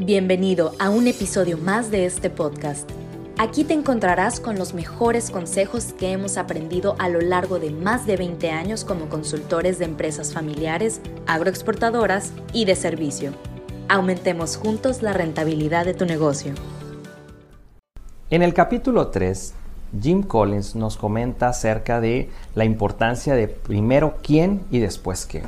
[0.00, 2.88] Bienvenido a un episodio más de este podcast.
[3.36, 8.06] Aquí te encontrarás con los mejores consejos que hemos aprendido a lo largo de más
[8.06, 13.32] de 20 años como consultores de empresas familiares, agroexportadoras y de servicio.
[13.88, 16.54] Aumentemos juntos la rentabilidad de tu negocio.
[18.30, 19.52] En el capítulo 3,
[20.00, 25.42] Jim Collins nos comenta acerca de la importancia de primero quién y después qué.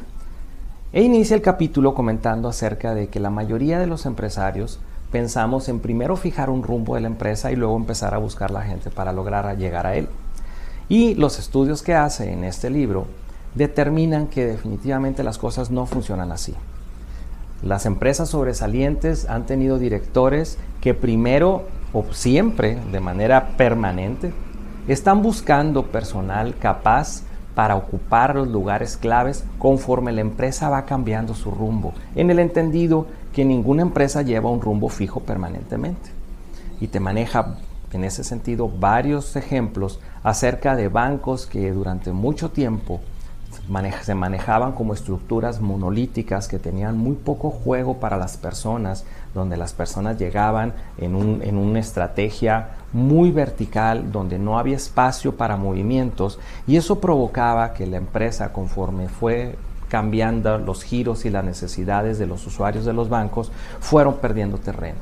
[0.92, 4.80] E inicia el capítulo comentando acerca de que la mayoría de los empresarios
[5.12, 8.62] pensamos en primero fijar un rumbo de la empresa y luego empezar a buscar la
[8.62, 10.08] gente para lograr llegar a él.
[10.88, 13.06] Y los estudios que hace en este libro
[13.54, 16.54] determinan que definitivamente las cosas no funcionan así.
[17.62, 24.32] Las empresas sobresalientes han tenido directores que primero o siempre, de manera permanente,
[24.88, 27.22] están buscando personal capaz
[27.54, 33.06] para ocupar los lugares claves conforme la empresa va cambiando su rumbo, en el entendido
[33.32, 36.10] que ninguna empresa lleva un rumbo fijo permanentemente.
[36.80, 37.56] Y te maneja
[37.92, 43.00] en ese sentido varios ejemplos acerca de bancos que durante mucho tiempo
[44.02, 49.72] se manejaban como estructuras monolíticas que tenían muy poco juego para las personas, donde las
[49.72, 56.76] personas llegaban en, en una estrategia muy vertical, donde no había espacio para movimientos, y
[56.76, 59.56] eso provocaba que la empresa, conforme fue
[59.88, 64.98] cambiando los giros y las necesidades de los usuarios de los bancos, fueron perdiendo terreno.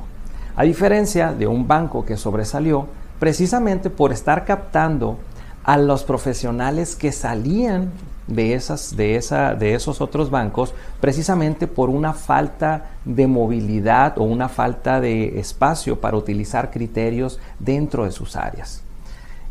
[0.55, 2.87] A diferencia de un banco que sobresalió
[3.19, 5.17] precisamente por estar captando
[5.63, 7.91] a los profesionales que salían
[8.29, 14.23] de, esas, de, esa, de esos otros bancos precisamente por una falta de movilidad o
[14.23, 18.83] una falta de espacio para utilizar criterios dentro de sus áreas.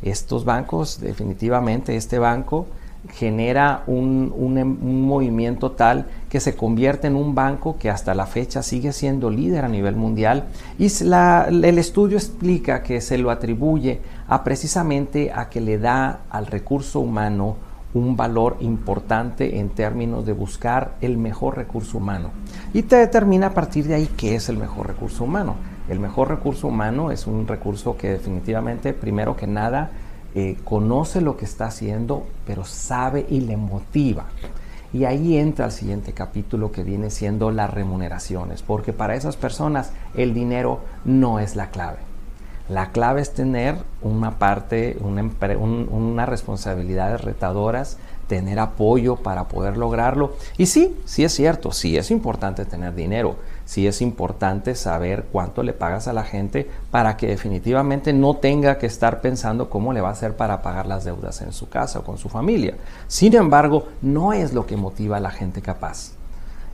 [0.00, 2.66] Estos bancos, definitivamente este banco,
[3.12, 8.62] genera un, un, movimiento tal que se convierte en un banco que hasta la fecha
[8.62, 10.44] sigue siendo líder a nivel mundial
[10.78, 16.46] y el estudio explica que se lo atribuye a precisamente a que le da al
[16.46, 17.56] recurso humano
[17.94, 22.30] un valor importante en términos de buscar el mejor recurso humano.
[22.72, 25.56] Y te determina a partir de ahí qué es el mejor recurso humano.
[25.88, 29.90] El mejor recurso humano es un recurso que definitivamente, primero que nada,
[30.34, 34.26] eh, conoce lo que está haciendo, pero sabe y le motiva.
[34.92, 39.92] Y ahí entra el siguiente capítulo que viene siendo las remuneraciones, porque para esas personas
[40.14, 42.07] el dinero no es la clave.
[42.68, 45.22] La clave es tener una parte, una,
[45.56, 47.96] una responsabilidades retadoras,
[48.26, 50.34] tener apoyo para poder lograrlo.
[50.58, 55.62] Y sí, sí es cierto, sí es importante tener dinero, sí es importante saber cuánto
[55.62, 60.02] le pagas a la gente para que definitivamente no tenga que estar pensando cómo le
[60.02, 62.74] va a hacer para pagar las deudas en su casa o con su familia.
[63.06, 66.12] Sin embargo, no es lo que motiva a la gente capaz.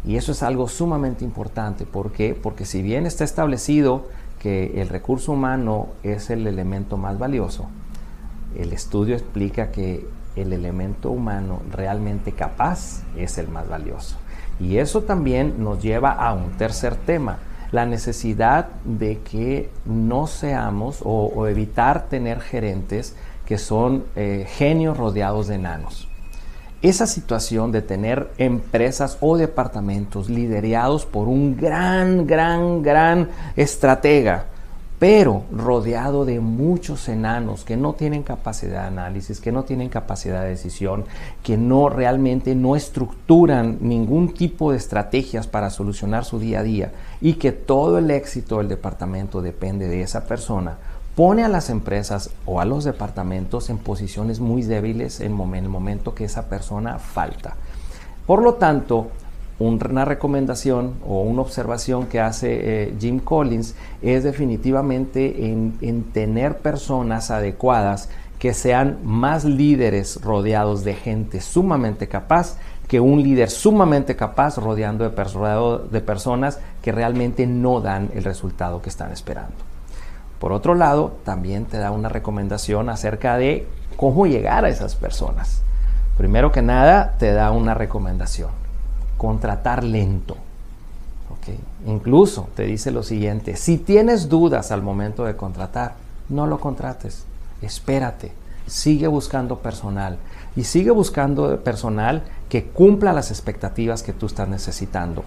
[0.07, 1.87] Y eso es algo sumamente importante.
[1.87, 2.35] ¿Por qué?
[2.35, 4.09] Porque si bien está establecido
[4.45, 7.65] que el recurso humano es el elemento más valioso,
[8.55, 10.07] el estudio explica que
[10.37, 14.19] el elemento humano realmente capaz es el más valioso.
[14.61, 17.39] Y eso también nos lleva a un tercer tema,
[17.73, 23.17] la necesidad de que no seamos o, evitar tener gerentes
[23.47, 26.07] que son eh, genios rodeados de enanos.
[26.85, 34.45] Esa situación de tener empresas o departamentos liderados por un gran, gran, gran estratega,
[34.99, 40.43] pero rodeado de muchos enanos que no tienen capacidad de análisis, que no tienen capacidad
[40.43, 41.07] de decisión,
[41.43, 46.93] que no realmente no estructuran ningún tipo de estrategias para solucionar su día a día
[47.23, 50.77] y que todo el éxito del departamento depende de esa persona,
[51.17, 56.15] pone a las empresas o a los departamentos en posiciones muy débiles en el momento
[56.15, 57.57] que esa persona falta.
[58.27, 59.11] Por lo tanto,
[59.59, 67.31] una recomendación o una observación que hace eh, Jim Collins es definitivamente en, tener personas
[67.31, 68.09] adecuadas
[68.39, 72.57] que sean más líderes rodeados de gente sumamente capaz
[72.89, 78.83] que un líder sumamente capaz rodeando de, de personas que realmente no dan el resultado
[78.83, 79.74] que están esperando.
[80.45, 85.63] Por otro lado, también te da una recomendación acerca de cómo llegar a esas personas.
[86.19, 88.51] Primero que nada, te da una recomendación,
[89.17, 90.37] contratar lento.
[91.87, 95.95] Incluso te dice lo siguiente, si tienes dudas al momento de contratar,
[96.29, 97.25] no lo contrates,
[97.63, 98.35] espérate,
[98.67, 100.19] sigue buscando personal
[100.57, 105.25] y sigue buscando personal que cumpla las expectativas que tú estás necesitando.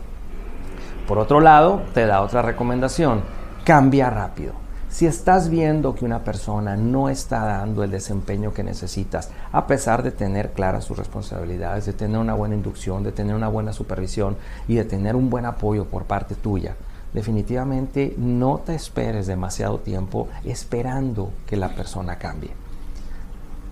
[1.08, 3.24] Por otro lado, te da otra recomendación,
[3.64, 4.67] cambia rápido.
[4.90, 10.02] Si estás viendo que una persona no está dando el desempeño que necesitas, a pesar
[10.02, 14.38] de tener claras sus responsabilidades, de tener una buena inducción, de tener una buena supervisión
[14.68, 16.78] y de tener un buen apoyo por parte tuya,
[17.14, 22.52] definitivamente no te esperes demasiado tiempo esperando que la persona cambie.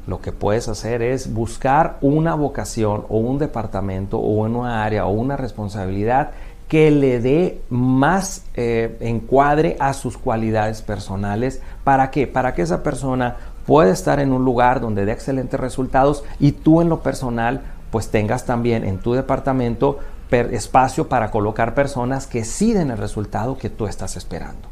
[0.07, 5.11] Lo que puedes hacer es buscar una vocación o un departamento o una área o
[5.11, 6.31] una responsabilidad
[6.67, 11.61] que le dé más eh, encuadre a sus cualidades personales.
[11.83, 12.27] ¿Para qué?
[12.27, 16.81] Para que esa persona pueda estar en un lugar donde dé excelentes resultados y tú
[16.81, 19.99] en lo personal pues tengas también en tu departamento
[20.31, 24.67] espacio para colocar personas que sí den el resultado que tú estás esperando.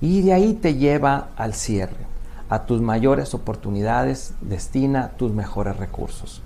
[0.00, 2.12] Y de ahí te lleva al cierre.
[2.48, 6.42] A tus mayores oportunidades destina tus mejores recursos.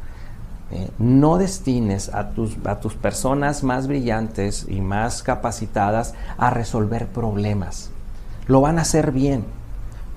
[0.73, 7.07] Eh, no destines a tus, a tus personas más brillantes y más capacitadas a resolver
[7.07, 7.91] problemas.
[8.49, 9.45] Lo van a hacer bien,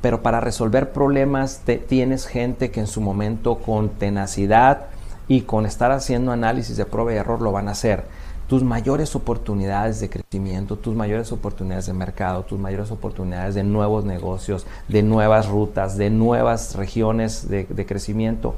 [0.01, 4.87] pero para resolver problemas tienes gente que en su momento con tenacidad
[5.27, 8.05] y con estar haciendo análisis de prueba y error lo van a hacer.
[8.47, 14.05] Tus mayores oportunidades de crecimiento, tus mayores oportunidades de mercado, tus mayores oportunidades de nuevos
[14.05, 18.55] negocios, de nuevas rutas, de nuevas regiones de crecimiento,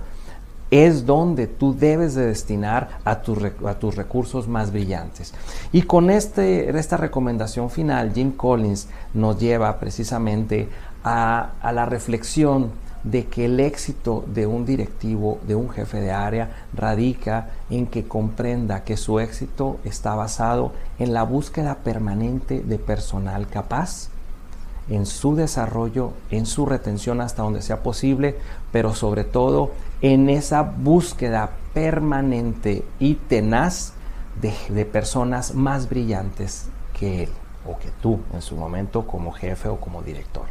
[0.72, 5.34] es donde tú debes de destinar a, a tus recursos más brillantes.
[5.74, 10.70] Y con este, esta recomendación final, Jim Collins nos lleva precisamente
[11.04, 12.72] a, a la reflexión
[13.04, 18.08] de que el éxito de un directivo, de un jefe de área, radica en que
[18.08, 24.10] comprenda que su éxito está basado en la búsqueda permanente de personal capaz,
[24.92, 28.36] en su desarrollo, en su retención hasta donde sea posible,
[28.74, 29.72] pero sobre todo
[30.02, 33.94] en esa búsqueda permanente y tenaz
[34.42, 36.68] de, personas más brillantes
[37.00, 37.30] que él
[37.66, 40.44] o que tú en su momento como jefe o como director.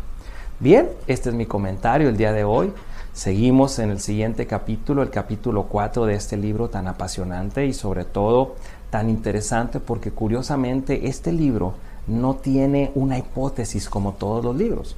[0.59, 2.73] Bien, este es mi comentario el día de hoy.
[3.13, 8.07] Seguimos en el siguiente capítulo, el capítulo 4 de este libro tan apasionante y sobre
[8.07, 8.57] todo
[8.89, 11.75] tan interesante porque curiosamente este libro
[12.07, 14.97] no tiene una hipótesis como todos los libros.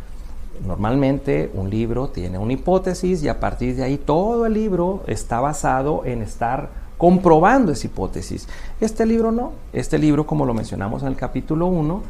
[0.67, 5.41] Normalmente un libro tiene una hipótesis y a partir de ahí todo el libro está
[5.41, 6.69] basado en estar
[6.99, 8.47] comprobando esa hipótesis.
[8.81, 9.53] Este libro no.
[9.73, 12.03] Este libro, como lo mencionamos en el capítulo 1,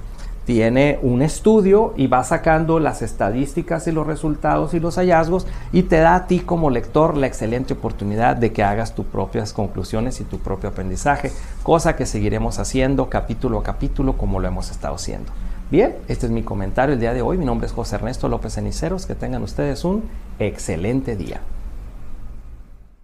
[0.45, 5.85] tiene un estudio y va sacando las estadísticas y los resultados y los hallazgos y
[5.85, 10.21] te da a ti como lector la excelente oportunidad de que hagas tus propias conclusiones
[10.21, 14.97] y tu propio aprendizaje, cosa que seguiremos haciendo capítulo a capítulo como lo hemos estado
[14.97, 15.33] haciendo.
[15.71, 17.39] Bien, este es mi comentario el día de hoy.
[17.39, 19.07] Mi nombre es José Ernesto López Ceniceros.
[19.07, 20.03] Que tengan ustedes un
[20.39, 21.41] excelente día.